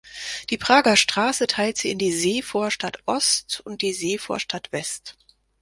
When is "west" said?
4.71-5.15